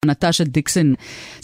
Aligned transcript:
Natasha 0.00 0.46
Dixon. 0.48 0.94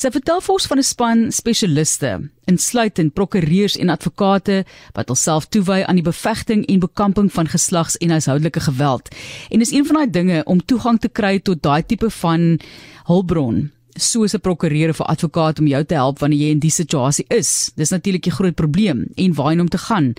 Sy 0.00 0.08
vertel 0.14 0.38
vir 0.40 0.52
ons 0.54 0.66
van 0.70 0.78
'n 0.78 0.82
span 0.82 1.18
spesialiste, 1.30 2.30
insluitend 2.48 3.12
prokureurs 3.12 3.76
en 3.76 3.90
advokate 3.90 4.64
wat 4.94 5.08
hulself 5.08 5.44
toewy 5.52 5.84
aan 5.84 5.96
die 5.96 6.02
bevegting 6.02 6.64
en 6.64 6.80
bekamping 6.80 7.28
van 7.32 7.46
geslags- 7.46 7.98
en 8.00 8.10
huishoudelike 8.10 8.60
geweld. 8.60 9.14
En 9.50 9.58
dis 9.58 9.72
een 9.72 9.84
van 9.84 9.96
daai 9.96 10.10
dinge 10.10 10.44
om 10.44 10.64
toegang 10.64 10.98
te 10.98 11.08
kry 11.08 11.38
tot 11.38 11.62
daai 11.62 11.82
tipe 11.82 12.10
van 12.10 12.58
hulpbron 13.04 13.70
soos 13.94 14.32
'n 14.34 14.40
prokureur 14.40 14.88
of 14.88 15.00
'n 15.00 15.10
advokaat 15.12 15.58
om 15.58 15.66
jou 15.66 15.84
te 15.84 15.94
help 15.94 16.18
wanneer 16.18 16.38
jy 16.38 16.50
in 16.50 16.58
die 16.58 16.70
situasie 16.70 17.24
is. 17.28 17.72
Dis 17.76 17.90
natuurlik 17.90 18.26
'n 18.26 18.30
groot 18.30 18.54
probleem 18.54 19.06
en 19.14 19.34
waarheen 19.34 19.60
om 19.60 19.68
te 19.68 19.78
gaan. 19.78 20.14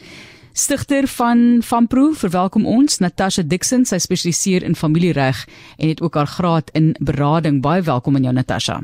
Stigter 0.58 1.08
van 1.08 1.62
Vanpro 1.62 2.12
verwelkom 2.18 2.66
ons 2.66 2.98
Natasha 2.98 3.44
Dixon, 3.46 3.84
sy 3.86 4.00
spesialiseer 4.02 4.64
in 4.66 4.74
familiereg 4.74 5.44
en 5.78 5.92
het 5.92 6.02
ook 6.02 6.18
haar 6.18 6.34
graad 6.34 6.74
in 6.74 6.96
berading. 6.98 7.62
Baie 7.62 7.86
welkom 7.86 8.18
aan 8.18 8.26
jou 8.26 8.34
Natasha. 8.34 8.80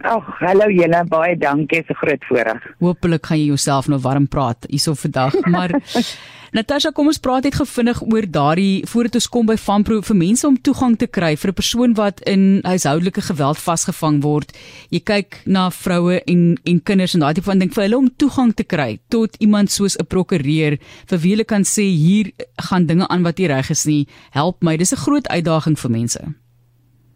Ag, 0.00 0.24
hallo 0.40 0.70
julle, 0.72 1.02
baie 1.12 1.36
dankie, 1.36 1.82
is 1.82 1.90
'n 1.90 1.94
groot 1.94 2.24
voorreg. 2.28 2.62
Hoopelik 2.80 3.26
gaan 3.26 3.38
jy 3.38 3.46
jouself 3.46 3.88
nou 3.88 4.00
warm 4.00 4.28
praat 4.28 4.64
hierso 4.68 4.94
vandag, 4.94 5.34
maar 5.44 5.70
Natasha, 6.56 6.90
kom 6.90 7.06
ons 7.06 7.18
praat 7.18 7.44
net 7.44 7.54
gevinnig 7.54 8.00
oor 8.02 8.26
daardie 8.26 8.82
voordat 8.90 9.14
ons 9.14 9.28
kom 9.28 9.46
by 9.46 9.54
Vanpro 9.54 10.00
vir 10.02 10.16
mense 10.16 10.46
om 10.46 10.56
toegang 10.58 10.96
te 10.98 11.06
kry 11.06 11.36
vir 11.36 11.50
'n 11.50 11.54
persoon 11.54 11.94
wat 11.94 12.20
in 12.26 12.60
huishoudelike 12.64 13.22
geweld 13.22 13.58
vasgevang 13.58 14.22
word. 14.22 14.56
Jy 14.90 15.00
kyk 15.00 15.42
na 15.46 15.70
vroue 15.70 16.18
en 16.26 16.58
en 16.64 16.82
kinders 16.82 17.14
en 17.14 17.20
daai 17.20 17.34
tipe 17.34 17.46
van 17.46 17.58
ding 17.58 17.70
vir 17.70 17.84
hulle 17.84 17.98
om 17.98 18.10
toegang 18.16 18.54
te 18.54 18.64
kry 18.64 18.98
tot 19.10 19.36
iemand 19.38 19.70
soos 19.70 19.96
'n 19.96 20.06
prokureur 20.06 20.78
vir 21.06 21.18
wie 21.18 21.30
hulle 21.30 21.44
kan 21.44 21.62
sê 21.62 21.84
hier 21.84 22.32
gaan 22.56 22.86
dinge 22.86 23.06
aan 23.08 23.22
wat 23.22 23.38
nie 23.38 23.46
reg 23.46 23.70
is 23.70 23.86
nie. 23.86 24.08
Help 24.30 24.62
my, 24.62 24.76
dis 24.76 24.92
'n 24.92 24.96
groot 24.96 25.28
uitdaging 25.28 25.78
vir 25.78 25.90
mense. 25.90 26.34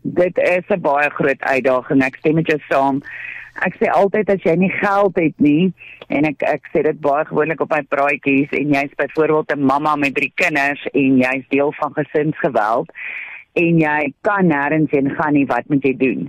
Dit 0.07 0.39
is 0.39 0.65
'n 0.69 0.81
baie 0.81 1.11
groot 1.11 1.41
uitdaging. 1.41 2.03
Ek 2.05 2.17
stem 2.17 2.35
met 2.35 2.47
jou 2.47 2.61
saam. 2.69 3.03
Ek 3.63 3.77
sê 3.81 3.89
altyd 3.89 4.31
as 4.31 4.43
jy 4.43 4.55
nie 4.55 4.71
geld 4.71 5.17
het 5.17 5.35
nie 5.39 5.73
en 6.09 6.25
ek 6.25 6.43
ek 6.43 6.69
sê 6.73 6.83
dit 6.83 7.01
baie 7.01 7.25
gewoonlik 7.25 7.61
op 7.61 7.71
my 7.71 7.83
praatjies 7.83 8.51
en 8.51 8.75
jy's 8.75 8.95
byvoorbeeld 8.97 9.55
'n 9.55 9.65
mamma 9.65 9.97
met 9.97 10.15
drie 10.15 10.33
kinders 10.35 10.87
en 10.93 11.17
jy's 11.19 11.49
deel 11.49 11.73
van 11.73 11.93
gesinsgeweld 11.95 12.91
en 13.55 13.79
jy 13.79 13.99
kan 14.27 14.49
nêrens 14.51 14.91
heen 14.95 15.11
gaan 15.15 15.37
nie, 15.37 15.47
wat 15.47 15.69
moet 15.71 15.85
jy 15.87 15.93
doen? 15.99 16.27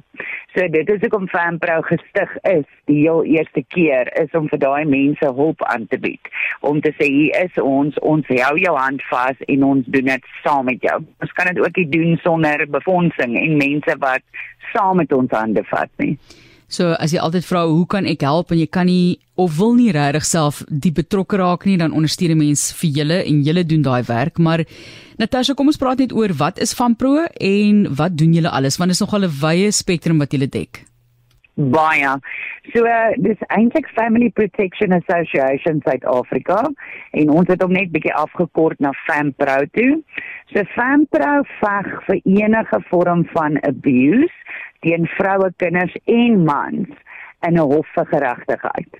So 0.53 0.67
dit 0.71 0.89
is 0.93 1.01
hoekom 1.01 1.25
Fanpro 1.31 1.81
gestig 1.87 2.31
is 2.47 2.65
die 2.89 3.01
heel 3.01 3.23
eerste 3.27 3.63
keer 3.73 4.11
is 4.21 4.33
om 4.37 4.47
vir 4.51 4.61
daai 4.61 4.85
mense 4.87 5.31
hulp 5.39 5.63
aan 5.71 5.87
te 5.91 5.99
bied. 6.01 6.31
Om 6.61 6.79
te 6.85 6.93
sê 6.99 7.09
hier 7.11 7.35
is 7.41 7.57
ons, 7.61 7.97
ons 8.05 8.29
hou 8.29 8.53
jou 8.61 8.75
hand 8.77 9.03
vas 9.09 9.45
en 9.49 9.67
ons 9.71 9.91
doen 9.97 10.11
dit 10.13 10.29
saam 10.43 10.69
met 10.69 10.85
jou. 10.85 10.99
Ons 11.25 11.35
kan 11.37 11.49
dit 11.49 11.61
ook 11.65 11.81
nie 11.81 11.89
doen 11.97 12.17
sonder 12.23 12.67
befondsing 12.77 13.35
en 13.41 13.57
mense 13.59 13.97
wat 14.05 14.23
saam 14.71 15.01
met 15.01 15.13
ons 15.15 15.33
hande 15.33 15.65
vat 15.71 15.91
nie. 16.03 16.15
So 16.67 16.95
as 16.99 17.13
jy 17.13 17.19
altyd 17.21 17.45
vra 17.45 17.65
hoe 17.67 17.85
kan 17.85 18.05
ek 18.05 18.21
help? 18.21 18.51
en 18.51 18.59
jy 18.59 18.67
kan 18.67 18.85
nie 18.85 19.19
of 19.37 19.57
wil 19.57 19.75
nie 19.75 19.91
regtig 19.91 20.25
self 20.25 20.63
die 20.69 20.91
betrokke 20.91 21.37
raak 21.37 21.65
nie 21.65 21.77
dan 21.77 21.93
ondersteun 21.93 22.31
'n 22.31 22.37
mens 22.37 22.71
vir 22.71 22.89
julle 22.89 23.23
en 23.25 23.43
julle 23.43 23.63
doen 23.63 23.81
daai 23.81 24.03
werk. 24.03 24.39
Maar 24.39 24.65
Natasha 25.17 25.53
kom 25.53 25.67
ons 25.67 25.77
praat 25.77 25.99
net 25.99 26.13
oor 26.13 26.33
wat 26.33 26.59
is 26.59 26.73
van 26.73 26.95
pro 26.95 27.25
en 27.39 27.95
wat 27.95 28.17
doen 28.17 28.33
julle 28.33 28.49
alles? 28.49 28.77
Want 28.77 28.89
dit 28.89 28.95
is 28.95 29.05
nogal 29.05 29.25
'n 29.25 29.39
wye 29.41 29.71
spektrum 29.71 30.17
wat 30.17 30.31
julle 30.31 30.47
dek 30.47 30.85
Baie. 31.55 32.11
So 32.73 32.83
uh, 32.83 33.13
dis 33.23 33.39
eintlik 33.47 33.87
Family 33.95 34.29
Protection 34.29 34.91
Association 34.91 35.81
South 35.85 36.03
Africa 36.03 36.57
en 37.15 37.31
ons 37.31 37.47
het 37.47 37.63
hom 37.63 37.71
net 37.71 37.93
bietjie 37.93 38.13
afgekort 38.13 38.81
na 38.83 38.91
FamPro 39.05 39.63
toe. 39.77 40.01
So 40.51 40.67
FamPro 40.75 41.45
veg 41.61 41.87
vir 42.09 42.19
enige 42.23 42.81
vorm 42.89 43.23
van 43.31 43.55
abuse 43.63 44.31
teen 44.83 45.07
vroue, 45.15 45.53
kinders 45.57 45.95
en 46.11 46.43
mans 46.43 46.91
in 47.47 47.55
'n 47.55 47.67
hof 47.71 47.87
vir 47.95 48.05
geregtigheid. 48.05 48.91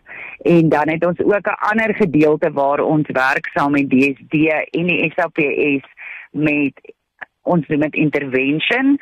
En 0.44 0.70
dan 0.70 0.90
het 0.90 1.06
ons 1.06 1.20
ook 1.20 1.48
'n 1.48 1.62
ander 1.72 1.96
gedeelte 1.96 2.52
waar 2.52 2.80
ons 2.80 3.08
werk 3.12 3.50
saam 3.54 3.72
met 3.72 3.90
DSD 3.90 4.34
en 4.72 4.86
die 4.88 5.12
SAPS 5.16 5.84
met 6.32 6.96
ons 7.44 7.68
doen 7.68 7.80
met 7.80 7.96
intervention 7.96 8.98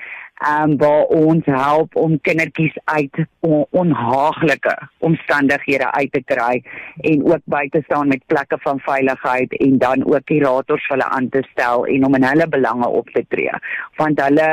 um, 0.49 0.77
waar 0.77 1.03
ons 1.03 1.45
help 1.45 1.95
om 1.95 2.19
kindertjies 2.21 2.75
uit 2.83 3.19
on 3.39 3.65
onhaaglike 3.69 4.73
omstandighede 4.99 5.91
uit 5.91 6.11
te 6.11 6.21
kry 6.23 6.63
en 7.01 7.25
ook 7.25 7.43
by 7.45 7.67
te 7.69 7.81
staan 7.85 8.07
met 8.07 8.25
plekke 8.25 8.57
van 8.63 8.79
veiligheid 8.79 9.53
en 9.53 9.77
dan 9.77 10.05
ook 10.05 10.25
kurators 10.25 10.87
hulle 10.87 11.09
aan 11.09 11.29
te 11.29 11.43
stel 11.51 11.85
en 11.85 12.05
om 12.05 12.15
in 12.15 12.23
hulle 12.23 12.47
belange 12.47 12.87
op 12.87 13.09
te 13.09 13.25
tree 13.29 13.61
want 13.97 14.21
hulle 14.21 14.49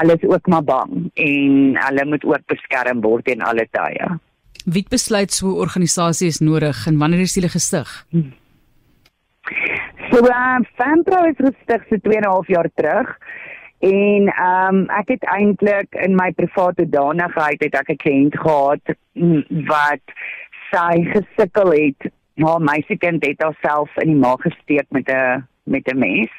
hulle 0.00 0.18
is 0.20 0.28
ook 0.28 0.46
maar 0.46 0.64
bang 0.64 1.10
en 1.14 1.78
hulle 1.84 2.04
moet 2.04 2.24
ook 2.24 2.44
beskerm 2.46 3.00
word 3.00 3.28
in 3.28 3.42
alle 3.42 3.66
tye. 3.70 4.18
Wie 4.64 4.84
besluit 4.88 5.32
so 5.32 5.46
'n 5.46 5.60
organisasie 5.66 6.28
is 6.28 6.40
nodig 6.40 6.86
en 6.86 6.98
wanneer 6.98 7.20
is 7.20 7.34
hulle 7.34 7.48
gestig? 7.48 8.06
Hmm. 8.10 8.32
So, 10.10 10.24
uh, 10.24 10.60
Fanpro 10.76 11.24
is 11.28 11.36
gestig 11.36 11.82
so 11.88 11.96
2 11.96 12.16
en 12.16 12.22
'n 12.22 12.28
half 12.28 12.46
jaar 12.46 12.70
terug. 12.74 13.18
En 13.78 14.26
ehm 14.26 14.74
um, 14.74 14.86
ek 14.90 15.08
het 15.08 15.24
eintlik 15.24 15.94
in 15.94 16.14
my 16.18 16.32
private 16.32 16.88
danigheid 16.88 17.62
het 17.62 17.74
ek 17.74 17.92
'n 17.94 18.02
kliënt 18.02 18.38
gehad 18.38 18.82
mm, 19.14 19.44
wat 19.70 20.02
sy 20.70 21.04
gesukkel 21.14 21.70
het. 21.70 22.10
Haar 22.42 22.60
meisiekind 22.60 23.24
het 23.26 23.42
haarself 23.42 23.90
in 23.96 24.08
die 24.12 24.22
maag 24.24 24.42
gesteek 24.42 24.86
met 24.90 25.08
'n 25.08 25.46
met 25.62 25.86
'n 25.86 25.98
mes. 25.98 26.30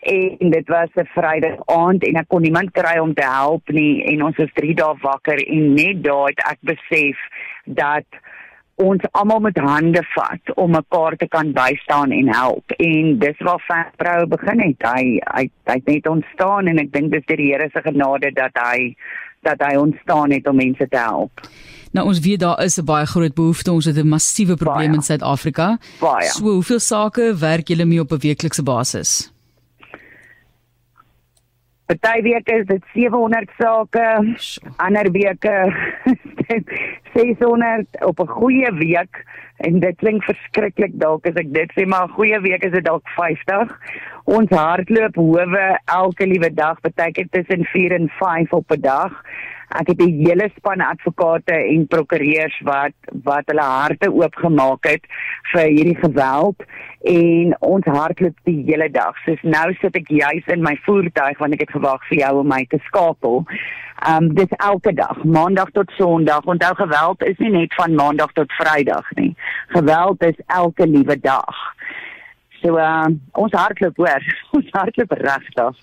En 0.00 0.50
dit 0.50 0.68
was 0.68 0.90
'n 0.94 1.06
Vrydag 1.14 1.58
aand 1.66 2.06
en 2.06 2.16
ek 2.16 2.28
kon 2.28 2.42
niemand 2.42 2.70
kry 2.70 2.98
om 2.98 3.14
te 3.14 3.24
help 3.24 3.68
nie 3.68 4.04
en 4.04 4.22
ons 4.22 4.36
was 4.36 4.52
3 4.52 4.74
dae 4.74 4.94
wakker 5.00 5.38
en 5.46 5.74
net 5.74 6.02
daai 6.02 6.32
het 6.34 6.42
ek 6.50 6.58
besef 6.60 7.18
dat 7.64 8.06
ons 8.82 9.02
almal 9.12 9.40
met 9.40 9.58
hande 9.58 10.02
vat 10.14 10.54
om 10.56 10.70
mekaar 10.70 11.16
te 11.16 11.28
kan 11.28 11.52
bystaan 11.52 12.10
en 12.10 12.32
help. 12.34 12.70
En 12.76 13.18
dis 13.18 13.44
waar 13.46 13.62
Fanprou 13.66 14.26
begin 14.26 14.60
het. 14.60 14.88
Hy 14.94 15.04
hy 15.34 15.44
hy 15.70 15.76
het 15.78 15.86
net 15.86 16.08
ontstaan 16.10 16.66
en 16.66 16.78
ek 16.78 16.92
dink 16.92 17.12
dis 17.12 17.26
die 17.26 17.52
Here 17.52 17.68
se 17.72 17.82
genade 17.84 18.32
dat 18.34 18.56
hy 18.58 18.94
dat 19.44 19.60
hy 19.60 19.76
ontstaan 19.76 20.32
het 20.32 20.48
om 20.48 20.56
mense 20.56 20.88
te 20.88 20.98
help. 20.98 21.44
Nou 21.94 22.06
ons 22.08 22.20
weet 22.20 22.40
daar 22.40 22.62
is 22.64 22.78
'n 22.78 22.84
baie 22.84 23.06
groot 23.06 23.34
behoefte. 23.34 23.72
Ons 23.72 23.84
het 23.84 23.96
'n 23.96 24.08
massiewe 24.08 24.56
probleem 24.56 24.90
baie. 24.90 24.96
in 24.96 25.02
Suid-Afrika. 25.02 25.78
So 26.20 26.44
hoeveel 26.44 26.80
sake 26.80 27.34
werk 27.38 27.68
julle 27.68 27.84
mee 27.84 28.00
op 28.00 28.12
'n 28.12 28.18
weeklikse 28.18 28.62
basis? 28.62 29.33
Party 31.86 32.22
weke 32.24 32.54
is 32.60 32.66
dit 32.66 32.84
700 32.94 33.50
sake, 33.58 34.04
ander 34.76 35.10
weke 35.12 35.56
600 37.12 38.04
op 38.08 38.20
'n 38.20 38.26
goeie 38.26 38.72
week 38.78 39.20
en 39.56 39.80
dit 39.80 39.96
klink 39.96 40.24
verskriklik 40.24 40.96
dalk 40.96 41.26
as 41.26 41.36
ek 41.36 41.52
dit 41.52 41.70
sê 41.76 41.84
maar 41.86 42.08
'n 42.08 42.16
goeie 42.16 42.40
week 42.40 42.64
is 42.64 42.72
dit 42.72 42.84
dalk 42.84 43.04
50. 43.16 43.68
Ons 44.24 44.48
hardloop 44.50 45.14
howe 45.14 45.78
elke 45.84 46.26
liewe 46.26 46.54
dag, 46.54 46.80
beteken 46.80 47.28
tussen 47.30 47.64
4 47.64 47.92
en 47.92 48.08
5 48.08 48.52
op 48.52 48.72
'n 48.72 48.80
dag. 48.80 49.12
Ek 49.68 49.88
het 49.88 50.00
'n 50.00 50.24
hele 50.26 50.50
span 50.56 50.80
advokate 50.80 51.54
en 51.54 51.86
prokureurs 51.86 52.60
wat 52.62 52.94
wat 53.22 53.46
hulle 53.46 53.62
harte 53.62 54.12
oopgemaak 54.12 54.84
het 54.84 55.04
vir 55.52 55.66
hierdie 55.66 55.98
geweld 55.98 56.62
en 57.04 57.56
ons 57.60 57.84
hardloop 57.84 58.36
die 58.44 58.62
hele 58.66 58.90
dag. 58.90 59.16
Soos 59.24 59.42
nou 59.42 59.74
sit 59.80 59.96
ek 59.96 60.08
juis 60.08 60.46
in 60.46 60.62
my 60.62 60.76
voertuig 60.84 61.38
want 61.38 61.54
ek 61.54 61.60
het 61.60 61.76
gewag 61.76 62.06
vir 62.08 62.18
jou 62.18 62.38
om 62.40 62.48
my 62.48 62.64
te 62.68 62.78
skakel. 62.86 63.44
Um 64.08 64.34
dis 64.34 64.52
elke 64.58 64.92
dag, 64.92 65.24
maandag 65.24 65.70
tot 65.70 65.90
sonderdag. 65.96 66.44
Onthou 66.44 66.74
geweld 66.74 67.22
is 67.22 67.38
nie 67.38 67.50
net 67.50 67.74
van 67.74 67.94
maandag 67.94 68.32
tot 68.32 68.52
vrydag 68.52 69.10
nie. 69.16 69.34
Geweld 69.68 70.22
is 70.22 70.40
elke 70.46 70.86
liewe 70.86 71.20
dag. 71.20 71.56
So 72.62 72.76
uh 72.78 73.08
ons 73.32 73.52
hardloop 73.52 73.96
hoor, 73.96 74.28
ons 74.56 74.68
hardloop 74.70 75.12
regtig. 75.12 75.76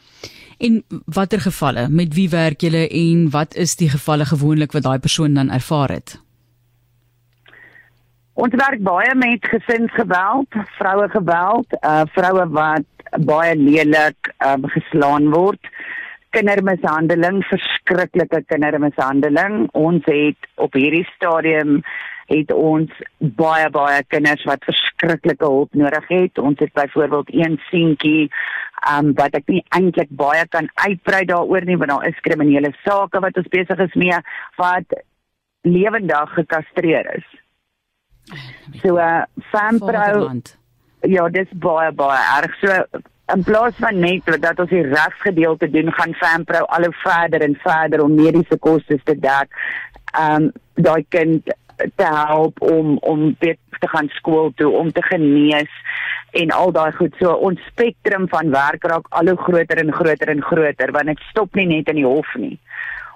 In 0.62 0.84
watter 1.06 1.42
gevalle, 1.42 1.88
met 1.90 2.14
wie 2.14 2.30
werk 2.30 2.62
julle 2.62 2.84
en 2.88 3.30
wat 3.34 3.56
is 3.56 3.76
die 3.80 3.90
gevalle 3.90 4.28
gewoonlik 4.30 4.76
wat 4.78 4.86
daai 4.86 5.00
persoon 5.00 5.34
dan 5.34 5.50
ervaar 5.50 5.90
het? 5.90 6.20
Ons 8.34 8.54
werk 8.62 8.84
baie 8.86 9.16
met 9.18 9.48
gesinsgeweld, 9.54 10.60
vroue 10.78 11.10
geweld, 11.10 11.74
uh 11.82 12.04
vroue 12.14 12.46
wat 12.54 12.86
baie 13.26 13.56
lelik 13.58 14.30
um, 14.46 14.70
geslaan 14.76 15.32
word 15.34 15.74
kindermishandeling, 16.32 17.42
verskriklike 17.50 18.44
kindermishandeling. 18.48 19.66
Ons 19.76 20.06
het 20.08 20.50
op 20.56 20.78
hierdie 20.80 21.06
stadium 21.16 21.82
het 22.32 22.54
ons 22.56 22.92
baie 23.20 23.68
baie 23.74 24.04
kinders 24.14 24.44
wat 24.48 24.64
verskriklike 24.68 25.44
hulp 25.44 25.76
nodig 25.76 26.08
het. 26.08 26.40
Ons 26.40 26.62
het 26.64 26.72
byvoorbeeld 26.78 27.34
een 27.36 27.60
seentjie 27.68 28.30
um 28.90 29.14
wat 29.18 29.36
ek 29.38 29.48
nie 29.52 29.62
eintlik 29.78 30.10
baie 30.10 30.46
kan 30.50 30.70
uitbrei 30.86 31.22
daaroor 31.30 31.66
nie 31.66 31.78
want 31.78 31.94
daar 31.94 32.08
is 32.10 32.24
kriminele 32.26 32.74
sake 32.86 33.22
wat 33.22 33.38
ons 33.38 33.54
besig 33.54 33.86
is 33.86 33.96
mee 33.96 34.18
wat 34.58 34.98
lewendig 35.64 36.34
gekastreer 36.40 37.08
is. 37.18 37.28
So 38.82 38.98
uh 38.98 39.24
Fanpro 39.52 40.42
Ja, 41.02 41.30
dis 41.34 41.50
baie 41.58 41.92
baie 41.98 42.22
erg. 42.38 42.58
So 42.62 43.02
in 43.34 43.44
plaas 43.44 43.78
van 43.80 44.00
net 44.00 44.28
dat 44.44 44.60
ons 44.60 44.70
die 44.70 44.84
regsgedeelte 44.86 45.70
doen, 45.72 45.90
gaan 45.98 46.14
Fanpro 46.20 46.66
al 46.66 46.90
hoe 46.90 46.98
verder 47.02 47.42
en 47.42 47.56
verder 47.64 48.04
om 48.04 48.14
mediese 48.16 48.58
kostes 48.58 49.02
te 49.06 49.16
dek. 49.18 49.50
Um 50.20 50.52
daai 50.76 51.06
kind 51.10 51.50
te 51.96 52.06
help 52.06 52.62
om 52.62 52.98
om 52.98 53.36
weer 53.40 53.58
te 53.80 53.88
gaan 53.88 54.10
skool 54.18 54.52
toe, 54.56 54.70
om 54.70 54.92
te 54.92 55.04
genees 55.04 55.72
en 56.32 56.52
al 56.56 56.72
daai 56.72 56.92
goed. 56.96 57.16
So 57.20 57.34
ons 57.34 57.62
spektrum 57.72 58.28
van 58.32 58.52
werk 58.54 58.84
raak 58.88 59.08
al 59.10 59.34
hoe 59.34 59.38
groter 59.38 59.82
en 59.84 59.94
groter 59.94 60.32
en 60.34 60.44
groter 60.44 60.92
want 60.96 61.12
dit 61.12 61.30
stop 61.30 61.56
nie 61.60 61.68
net 61.76 61.90
in 61.92 62.02
die 62.02 62.08
hof 62.08 62.36
nie. 62.40 62.58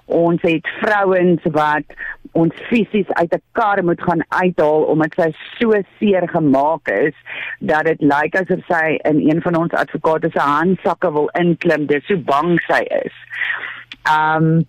Ons 0.06 0.42
het 0.46 0.68
vrouens 0.78 1.42
wat 1.54 1.96
ons 2.38 2.54
fisies 2.68 3.10
uit 3.18 3.32
'n 3.34 3.42
kar 3.58 3.82
moet 3.84 4.02
gaan 4.02 4.22
uithaal 4.28 4.82
omdat 4.92 5.14
sy 5.14 5.30
so 5.58 5.72
seer 5.98 6.28
gemaak 6.28 6.88
is 6.88 7.14
dat 7.60 7.84
dit 7.84 8.00
lyk 8.00 8.36
asof 8.36 8.62
sy 8.68 8.98
in 9.10 9.30
een 9.30 9.42
van 9.42 9.56
ons 9.56 9.72
advokate 9.72 10.30
se 10.32 10.40
handsakke 10.40 11.12
wil 11.12 11.30
inklim, 11.32 11.86
dis 11.86 12.06
so 12.06 12.16
bang 12.16 12.60
sy 12.68 12.82
is. 13.04 13.16
Um 14.10 14.66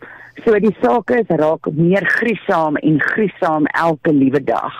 so 0.47 0.55
die 0.63 0.75
saak 0.79 1.11
is 1.11 1.31
raak 1.41 1.67
meer 1.75 2.05
griesaam 2.07 2.77
en 2.79 3.01
griesaam 3.03 3.67
elke 3.75 4.13
liewe 4.15 4.39
dag. 4.47 4.75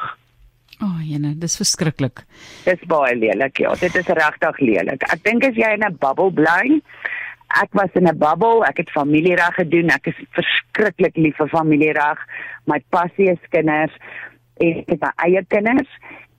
O, 0.77 0.85
oh, 0.85 0.99
jene, 1.03 1.33
dis 1.41 1.57
verskriklik. 1.59 2.21
Dis 2.63 2.83
baie 2.87 3.15
lelik, 3.17 3.59
ja. 3.65 3.73
Dit 3.81 3.97
is 3.99 4.07
regtig 4.19 4.61
lelik. 4.63 5.03
Ek 5.11 5.23
dink 5.25 5.43
as 5.43 5.57
jy 5.59 5.73
in 5.75 5.83
'n 5.83 5.97
bubble 5.99 6.31
bly, 6.31 6.79
ek 7.63 7.73
was 7.73 7.91
in 7.95 8.07
'n 8.07 8.17
bubble, 8.17 8.63
ek 8.63 8.77
het 8.77 8.95
familiereg 8.95 9.55
gedoen. 9.55 9.89
Ek 9.91 10.07
is 10.07 10.19
verskriklik 10.31 11.17
lief 11.17 11.35
vir 11.35 11.49
familiereg. 11.49 12.19
My 12.65 12.79
passie 12.89 13.31
is 13.31 13.51
kinders 13.51 13.91
en 14.61 14.77
ek 14.79 14.87
het 14.87 15.01
my 15.01 15.11
eie 15.25 15.43
kinders 15.49 15.89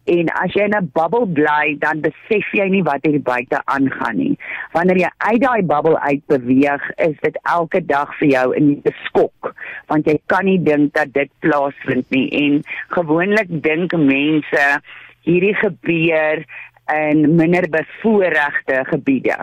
En 0.08 0.30
as 0.40 0.54
jy 0.56 0.64
in 0.64 0.76
'n 0.76 0.90
bubbel 0.94 1.26
bly, 1.26 1.76
dan 1.78 2.00
besef 2.00 2.46
jy 2.52 2.68
nie 2.68 2.82
wat 2.82 3.04
hier 3.04 3.20
buite 3.20 3.60
aangaan 3.64 4.16
nie. 4.16 4.38
Wanneer 4.72 4.98
jy 5.04 5.10
uit 5.16 5.40
daai 5.40 5.62
bubbel 5.62 5.98
uit 5.98 6.22
beweeg, 6.26 6.90
is 6.96 7.16
dit 7.20 7.36
elke 7.42 7.84
dag 7.84 8.14
vir 8.18 8.28
jou 8.28 8.54
'n 8.56 8.66
nuwe 8.68 8.92
skok, 9.04 9.54
want 9.86 10.06
jy 10.06 10.18
kan 10.26 10.44
nie 10.44 10.62
dink 10.62 10.94
dat 10.94 11.12
dit 11.12 11.30
plaasvind 11.40 12.10
nie. 12.10 12.30
En 12.30 12.62
gewoonlik 12.88 13.62
dink 13.62 13.92
mense 13.92 14.80
hierdie 15.24 15.54
gebeur 15.54 16.44
in 16.88 17.34
minder 17.36 17.68
bevoorregte 17.68 18.84
gebiede 18.88 19.36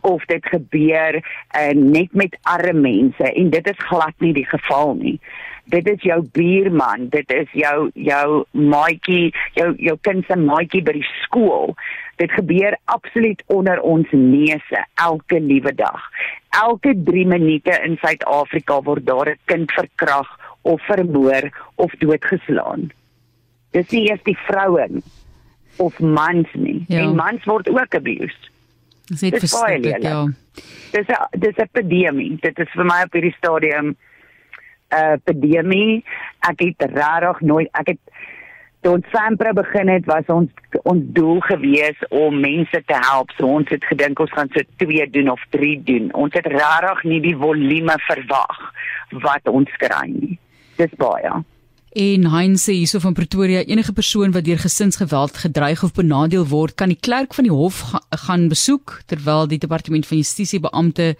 of 0.00 0.24
dit 0.24 0.46
gebeur 0.46 1.14
uh, 1.16 1.72
net 1.72 2.12
met 2.12 2.38
arme 2.42 2.80
mense 2.80 3.32
en 3.32 3.50
dit 3.50 3.68
is 3.68 3.86
glad 3.88 4.12
nie 4.18 4.32
die 4.32 4.48
geval 4.48 4.94
nie 4.94 5.18
dit 5.68 5.88
is 5.88 6.02
jou 6.02 6.18
buurman, 6.32 7.08
dit 7.12 7.30
is 7.34 7.48
jou 7.52 7.90
jou 7.94 8.44
maatjie, 8.52 9.32
jou 9.58 9.70
jou 9.76 9.96
kind 10.06 10.26
se 10.26 10.36
maatjie 10.40 10.82
by 10.84 10.94
die 10.96 11.08
skool. 11.22 11.74
Dit 12.18 12.32
gebeur 12.34 12.76
absoluut 12.90 13.42
onder 13.46 13.80
ons 13.86 14.10
neuse 14.12 14.82
elke 14.94 15.40
liewe 15.40 15.74
dag. 15.78 16.02
Elke 16.56 16.94
3 17.06 17.26
minute 17.28 17.80
in 17.84 17.98
Suid-Afrika 18.02 18.80
word 18.82 19.06
daar 19.06 19.30
'n 19.30 19.38
kind 19.44 19.72
verkrag 19.72 20.28
of 20.62 20.80
vermoor 20.82 21.50
of 21.76 21.92
doodgeslaan. 22.00 22.90
Dis 23.70 23.90
nie 23.90 24.08
eers 24.08 24.22
die 24.24 24.38
vrouens 24.48 25.04
of 25.76 25.98
mans 26.00 26.48
nie. 26.52 26.84
Ja. 26.88 27.00
En 27.00 27.14
mans 27.14 27.44
word 27.44 27.68
ook 27.68 27.94
abused. 27.94 28.50
Dis 29.08 29.20
net 29.20 29.38
verskriklik, 29.38 30.02
ja. 30.02 30.26
Dis 30.92 31.06
'n 31.06 31.38
dis 31.38 31.56
'n 31.56 31.62
epidemie. 31.62 32.36
Dit 32.40 32.58
is 32.58 32.70
vir 32.70 32.84
my 32.84 33.02
op 33.04 33.12
hierdie 33.12 33.36
stadium 33.36 33.96
'n 34.90 35.20
epidemie. 35.20 36.04
Ek 36.40 36.60
het 36.60 36.90
regtig 36.92 37.40
nooit 37.40 37.68
ek 37.72 37.86
het 37.86 37.98
toe 38.80 38.92
ons 38.92 39.06
Sampre 39.10 39.52
begin 39.52 39.88
het 39.88 40.04
was 40.06 40.26
ons 40.26 40.50
ons 40.82 41.02
doel 41.16 41.40
gewees 41.40 41.98
om 42.08 42.40
mense 42.40 42.82
te 42.86 42.98
help. 43.00 43.30
So 43.36 43.46
ons 43.46 43.68
het 43.68 43.84
gedink 43.84 44.18
ons 44.18 44.32
gaan 44.32 44.50
so 44.54 44.62
2 44.76 45.10
doen 45.10 45.30
of 45.30 45.44
3 45.50 45.82
doen. 45.82 46.12
Ons 46.14 46.34
het 46.34 46.46
regtig 46.46 47.02
nie 47.04 47.20
die 47.20 47.36
volume 47.36 47.98
verwag 48.06 48.72
wat 49.10 49.48
ons 49.48 49.70
kry 49.76 50.06
nie. 50.06 50.38
Dis 50.76 50.94
baie. 50.96 51.42
En 51.98 52.28
Heinz 52.30 52.62
sê 52.62 52.76
hierso 52.76 53.00
van 53.02 53.14
Pretoria 53.14 53.64
enige 53.66 53.92
persoon 53.92 54.30
wat 54.30 54.44
deur 54.46 54.60
gesinsgeweld 54.62 55.40
gedreig 55.42 55.80
of 55.82 55.96
benadeel 55.96 56.44
word, 56.46 56.76
kan 56.78 56.92
die 56.92 57.00
klerk 57.00 57.34
van 57.34 57.48
die 57.48 57.54
hof 57.54 57.80
ga 57.90 57.98
gaan 58.22 58.44
besoek 58.52 59.00
terwyl 59.10 59.48
die 59.50 59.58
departement 59.58 60.06
van 60.06 60.20
justisie 60.20 60.60
beampte 60.62 61.16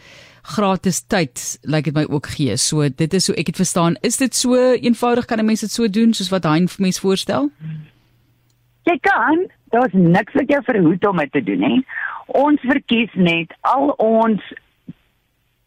gratis 0.55 1.03
tyd 1.11 1.43
lyk 1.65 1.73
like 1.73 1.91
dit 1.91 1.99
my 1.99 2.05
ook 2.07 2.31
gee. 2.37 2.55
So 2.57 2.87
dit 2.87 3.19
is 3.19 3.27
so 3.27 3.35
ek 3.35 3.51
het 3.51 3.59
verstaan, 3.59 3.99
is 4.07 4.21
dit 4.23 4.35
so 4.35 4.55
eenvoudig 4.55 5.27
kan 5.27 5.43
'n 5.43 5.47
mens 5.51 5.67
dit 5.67 5.71
so 5.71 5.89
doen 5.89 6.15
soos 6.15 6.31
wat 6.31 6.45
Hein 6.45 6.69
vir 6.69 6.83
mens 6.83 7.01
voorstel? 7.01 7.51
Jy 8.87 8.99
kan, 9.01 9.51
daar's 9.75 9.93
niks 9.93 10.33
wat 10.33 10.49
jou 10.49 10.63
verhoed 10.63 11.07
om 11.07 11.17
dit 11.17 11.33
te 11.33 11.43
doen 11.43 11.59
nie. 11.59 11.85
Ons 12.27 12.61
verkies 12.61 13.11
net 13.15 13.51
al 13.61 13.91
ons 13.99 14.41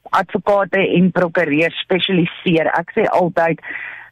advokate 0.09 0.79
en 0.79 1.11
prokureurs 1.11 1.79
spesialiseer. 1.83 2.71
Ek 2.79 2.91
sê 2.95 3.03
altyd 3.11 3.59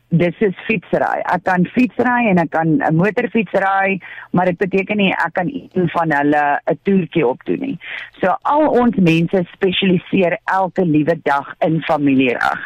dis 0.10 0.42
is 0.42 0.56
fietsry. 0.66 1.22
Ek 1.30 1.44
kan 1.46 1.66
fietsry 1.76 2.30
en 2.32 2.42
ek 2.42 2.50
kan 2.52 2.82
'n 2.82 2.96
motorfietsry, 2.96 4.02
maar 4.32 4.46
dit 4.46 4.58
beteken 4.58 4.98
nie 4.98 5.12
ek 5.12 5.34
kan 5.34 5.48
een 5.48 5.90
van 5.90 6.12
hulle 6.12 6.60
'n 6.66 6.80
toertjie 6.84 7.28
opdoen 7.28 7.60
nie. 7.60 7.78
So 8.22 8.36
al 8.42 8.68
ons 8.68 8.96
mense 8.96 9.46
spesialiseer 9.54 10.38
elke 10.46 10.86
liewe 10.86 11.20
dag 11.24 11.54
in 11.60 11.82
familiereg. 11.82 12.60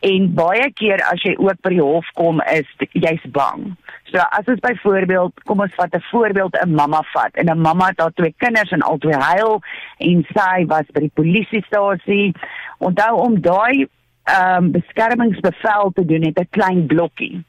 En 0.00 0.34
baie 0.34 0.72
keer 0.72 1.02
as 1.12 1.22
jy 1.22 1.34
ook 1.38 1.60
by 1.62 1.70
die 1.70 1.82
hof 1.82 2.06
kom 2.14 2.40
is 2.40 2.68
jy's 2.92 3.24
bang. 3.32 3.76
So 4.12 4.18
as 4.18 4.46
ons 4.46 4.60
byvoorbeeld, 4.60 5.42
kom 5.44 5.60
ons 5.60 5.74
vat 5.74 5.94
'n 5.94 6.04
voorbeeld 6.10 6.56
'n 6.62 6.74
mamma 6.74 7.02
vat 7.12 7.34
en 7.34 7.50
'n 7.50 7.60
mamma 7.60 7.86
het 7.86 8.00
haar 8.00 8.12
twee 8.12 8.34
kinders 8.38 8.70
en 8.70 8.82
albei 8.82 9.14
huil 9.14 9.62
en 9.98 10.26
sy 10.34 10.64
was 10.66 10.86
by 10.92 11.00
die 11.00 11.14
polisiestasie. 11.14 12.34
Onthou 12.78 13.14
om 13.16 13.40
daai 13.40 13.88
ehm 14.26 14.64
um, 14.64 14.70
beskermingsbevel 14.74 15.92
te 15.94 16.04
doen 16.04 16.22
het 16.22 16.38
'n 16.40 16.48
klein 16.50 16.86
blokkie. 16.86 17.44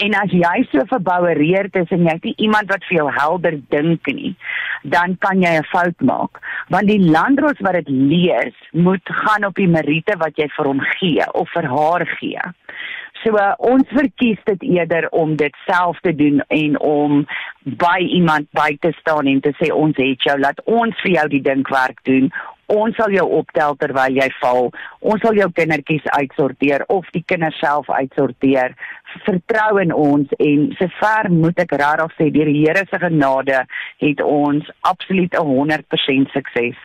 En 0.00 0.14
as 0.14 0.30
jy 0.32 0.62
so 0.70 0.84
verboureerd 0.88 1.74
is 1.76 1.90
en 1.90 2.06
jy 2.06 2.14
het 2.16 2.24
nie 2.24 2.34
iemand 2.46 2.70
wat 2.72 2.84
vir 2.88 2.96
jou 2.96 3.08
helder 3.12 3.58
dink 3.74 4.06
nie, 4.06 4.34
dan 4.82 5.16
kan 5.18 5.42
jy 5.42 5.52
'n 5.58 5.68
fout 5.72 6.00
maak. 6.00 6.40
Want 6.68 6.86
die 6.88 7.10
landros 7.10 7.60
wat 7.60 7.72
dit 7.72 7.88
lees, 7.88 8.56
moet 8.72 9.02
gaan 9.04 9.44
op 9.44 9.54
die 9.54 9.68
meriete 9.68 10.16
wat 10.16 10.36
jy 10.36 10.48
vir 10.56 10.66
hom 10.66 10.80
gee 10.80 11.32
of 11.32 11.50
vir 11.50 11.68
haar 11.68 12.06
gee. 12.06 12.40
So 13.22 13.36
uh, 13.38 13.52
ons 13.58 13.86
verkies 13.94 14.38
dit 14.44 14.62
eerder 14.62 15.08
om 15.08 15.36
dit 15.36 15.54
self 15.66 16.00
te 16.00 16.14
doen 16.14 16.40
en 16.48 16.80
om 16.80 17.26
by 17.62 17.98
iemand 17.98 18.48
by 18.50 18.76
te 18.80 18.90
staan 18.98 19.26
en 19.26 19.40
te 19.40 19.52
sê 19.60 19.70
ons 19.72 19.96
het 19.96 20.26
jou 20.26 20.38
laat 20.38 20.58
ons 20.64 20.96
vir 21.04 21.12
jou 21.12 21.28
die 21.28 21.42
dinkwerk 21.42 22.02
doen 22.08 22.32
ons 22.72 22.96
sal 22.96 23.12
jou 23.14 23.24
optel 23.38 23.76
terwyl 23.80 24.16
jy 24.16 24.28
val. 24.40 24.70
Ons 25.00 25.22
sal 25.24 25.38
jou 25.38 25.48
kindertjies 25.56 26.08
uitsorteer 26.16 26.84
of 26.88 27.06
die 27.16 27.24
kinders 27.26 27.58
self 27.60 27.90
uitsorteer. 27.90 28.76
Vertrou 29.26 29.78
in 29.82 29.92
ons 29.92 30.32
en 30.38 30.66
sover 30.80 31.30
moet 31.34 31.62
ek 31.64 31.76
regtig 31.82 32.16
sê 32.18 32.30
deur 32.34 32.50
die 32.50 32.62
Here 32.62 32.84
se 32.88 33.00
genade 33.02 33.64
het 34.04 34.20
ons 34.24 34.68
absoluut 34.80 35.34
'n 35.34 35.46
100% 35.46 36.30
sukses. 36.32 36.76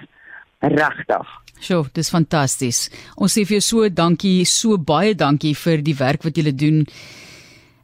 Regtig. 0.61 1.27
Sjoe, 1.59 1.85
dis 1.93 2.09
fantasties. 2.09 2.89
Ons 3.17 3.33
sê 3.37 3.45
vir 3.45 3.57
jou 3.57 3.61
so 3.61 3.89
dankie, 3.89 4.45
so 4.45 4.77
baie 4.77 5.13
dankie 5.13 5.55
vir 5.55 5.81
die 5.81 5.95
werk 5.97 6.23
wat 6.23 6.37
jy 6.37 6.51
doen. 6.51 6.85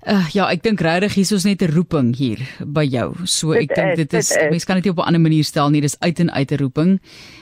Uh, 0.03 0.27
ja, 0.35 0.49
ek 0.51 0.65
dink 0.65 0.81
regtig 0.83 1.13
hier 1.15 1.23
is 1.23 1.31
ons 1.31 1.45
net 1.47 1.61
'n 1.63 1.71
roeping 1.71 2.11
hier 2.15 2.39
by 2.59 2.83
jou. 2.83 3.15
So 3.23 3.53
ek 3.55 3.71
dink 3.71 3.95
dit 3.95 4.13
is, 4.13 4.31
is. 4.31 4.49
mense 4.51 4.67
kan 4.67 4.75
dit 4.81 4.91
op 4.91 4.99
'n 4.99 5.07
ander 5.07 5.21
manier 5.21 5.43
stel 5.43 5.69
nie, 5.69 5.81
dis 5.81 5.95
uit 5.99 6.19
en 6.19 6.31
uit 6.31 6.51
'n 6.51 6.59
roeping. 6.59 6.99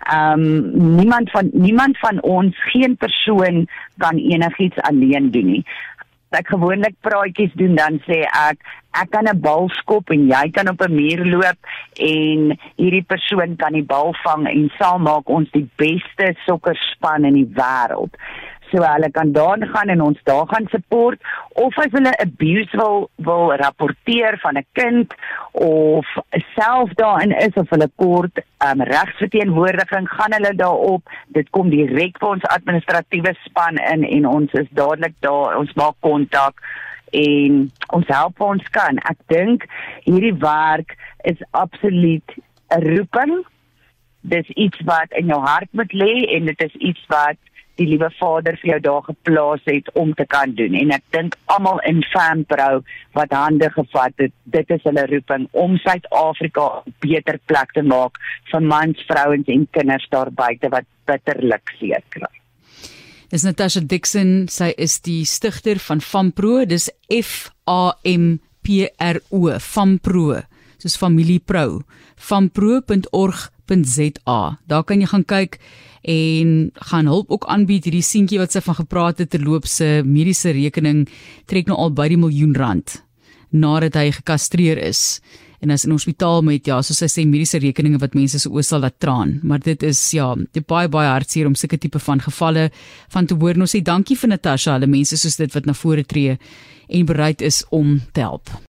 Ehm 0.00 0.40
um, 0.40 0.96
niemand 0.96 1.30
van 1.30 1.48
niemand 1.52 1.98
van 1.98 2.22
ons, 2.22 2.56
geen 2.72 2.96
persoon 2.96 3.68
kan 3.98 4.16
enigiets 4.16 4.80
alleen 4.80 5.30
doen 5.30 5.46
nie 5.46 5.64
ek 6.38 6.52
gewoonlik 6.52 6.94
praatjies 7.02 7.54
doen 7.58 7.74
dan 7.74 7.98
sê 8.06 8.22
ek 8.22 8.60
ek 8.94 9.10
kan 9.10 9.26
'n 9.26 9.40
bal 9.42 9.66
skop 9.78 10.10
en 10.14 10.28
jy 10.30 10.50
kan 10.54 10.70
op 10.70 10.82
'n 10.82 10.94
muur 10.94 11.24
loop 11.26 11.58
en 11.98 12.54
hierdie 12.78 13.06
persoon 13.12 13.56
kan 13.56 13.72
die 13.72 13.86
bal 13.94 14.14
vang 14.22 14.46
en 14.46 14.70
saam 14.78 15.02
maak 15.02 15.28
ons 15.28 15.50
die 15.50 15.68
beste 15.76 16.34
sokkerspan 16.46 17.24
in 17.24 17.34
die 17.34 17.50
wêreld 17.58 18.14
so 18.70 18.82
hulle 18.82 19.10
kan 19.10 19.32
daar 19.32 19.66
gaan 19.74 19.92
en 19.94 20.02
ons 20.08 20.18
daar 20.24 20.46
gaan 20.52 20.66
support 20.70 21.20
of 21.64 21.78
as 21.78 21.92
hulle 21.92 22.12
abuse 22.24 22.76
wil 22.82 23.08
wil 23.28 23.54
rapporteer 23.62 24.38
van 24.42 24.58
'n 24.58 24.66
kind 24.72 25.14
of 25.52 26.06
self 26.56 26.90
daarin 27.02 27.36
is 27.46 27.54
of 27.54 27.70
hulle 27.70 27.90
kort 27.96 28.42
um, 28.66 28.82
regsverteenwoordiging 28.82 30.08
gaan 30.08 30.32
hulle 30.32 30.54
daarop 30.54 31.02
dit 31.26 31.50
kom 31.50 31.70
direk 31.70 32.18
vir 32.18 32.28
ons 32.28 32.52
administratiewe 32.58 33.34
span 33.44 33.76
in 33.76 34.04
en 34.04 34.26
ons 34.26 34.52
is 34.52 34.70
dadelik 34.70 35.14
daar 35.20 35.56
ons 35.56 35.74
maak 35.74 35.96
kontak 36.00 36.54
en 37.10 37.70
ons 37.86 38.06
help 38.06 38.38
waar 38.38 38.54
ons 38.56 38.68
kan. 38.74 38.98
Ek 39.10 39.18
dink 39.32 39.66
hierdie 40.06 40.36
werk 40.42 40.96
is 41.28 41.40
absoluut 41.50 42.36
'n 42.70 42.82
roeping. 42.96 43.44
Dis 44.20 44.48
iets 44.48 44.80
wat 44.84 45.10
in 45.10 45.26
jou 45.26 45.40
hart 45.40 45.68
moet 45.72 45.92
lê 45.92 46.36
en 46.36 46.44
dit 46.44 46.62
is 46.62 46.74
iets 46.74 47.04
wat 47.08 47.38
die 47.78 47.86
liewe 47.86 48.10
Vader 48.18 48.58
vir 48.60 48.74
jou 48.74 48.80
daar 48.80 49.04
geplaas 49.06 49.62
het 49.64 49.88
om 49.94 50.14
te 50.14 50.26
kan 50.26 50.54
doen 50.54 50.74
en 50.74 50.92
ek 50.96 51.04
dink 51.14 51.36
almal 51.46 51.80
in 51.88 52.02
Fanpro 52.12 52.82
wat 53.16 53.32
hande 53.36 53.70
gevat 53.74 54.14
het 54.22 54.34
dit 54.44 54.74
is 54.76 54.82
hulle 54.88 55.06
roeping 55.12 55.46
om 55.52 55.78
Suid-Afrika 55.78 56.82
'n 56.86 56.94
beter 57.00 57.38
plek 57.46 57.72
te 57.72 57.82
maak 57.82 58.18
vir 58.50 58.60
mans, 58.60 59.04
vrouens 59.06 59.48
en 59.48 59.68
kinders 59.70 60.06
daar 60.10 60.30
buite 60.30 60.68
wat 60.68 60.84
bitterlik 61.06 61.74
seer 61.78 62.02
kry. 62.08 62.34
Dis 63.30 63.46
Natasha 63.46 63.80
Dixon, 63.80 64.48
sy 64.48 64.74
is 64.76 65.00
die 65.00 65.24
stigter 65.24 65.78
van 65.78 66.00
Fanpro, 66.00 66.64
dis 66.66 66.90
F 67.06 67.50
A 67.68 67.94
M 68.04 68.40
P 68.62 68.90
R 68.98 69.20
O, 69.30 69.58
Fanpro, 69.58 70.42
soos 70.78 70.98
familieprou. 70.98 71.82
fanpro.org.za. 72.20 74.58
Daar 74.66 74.84
kan 74.84 75.00
jy 75.00 75.06
gaan 75.06 75.24
kyk 75.24 75.58
en 76.02 76.70
gaan 76.90 77.06
hulp 77.06 77.30
ook 77.30 77.46
aanbied. 77.46 77.84
Hierdie 77.84 78.04
seentjie 78.04 78.40
wat 78.40 78.52
sy 78.54 78.62
van 78.64 78.78
gepraat 78.80 79.20
het 79.20 79.30
terloops 79.30 79.76
se 79.80 80.00
mediese 80.04 80.54
rekening 80.56 81.06
trek 81.50 81.68
nou 81.68 81.78
al 81.78 81.92
by 81.92 82.08
die 82.12 82.20
miljoen 82.20 82.56
rand 82.56 83.00
nadat 83.50 83.96
hy 83.98 84.10
gekastreer 84.14 84.78
is. 84.78 85.20
En 85.60 85.72
as 85.74 85.84
in 85.84 85.92
hospitaal 85.92 86.40
met 86.46 86.66
ja 86.66 86.78
soos 86.82 87.02
hy 87.04 87.08
sê 87.10 87.26
mediese 87.28 87.60
rekeninge 87.60 88.00
wat 88.00 88.14
mense 88.16 88.38
se 88.40 88.48
oë 88.48 88.64
sal 88.64 88.84
laat 88.84 88.96
traan. 89.02 89.38
Maar 89.42 89.60
dit 89.64 89.82
is 89.84 90.00
ja 90.16 90.32
dit 90.38 90.66
baie 90.66 90.88
baie 90.88 91.10
hartseer 91.10 91.50
om 91.50 91.58
sulke 91.58 91.78
tipe 91.78 92.00
van 92.00 92.22
gevalle 92.24 92.70
van 93.12 93.26
te 93.26 93.36
hoor. 93.36 93.60
Ons 93.60 93.76
sê 93.76 93.82
dankie 93.84 94.16
vir 94.16 94.34
Natasha 94.36 94.78
hulle 94.78 94.88
mense 94.88 95.18
soos 95.20 95.36
dit 95.36 95.54
wat 95.54 95.68
na 95.68 95.76
vore 95.76 96.06
tree 96.06 96.38
en 96.88 97.06
bereid 97.06 97.42
is 97.42 97.64
om 97.70 97.98
te 98.12 98.24
help 98.24 98.60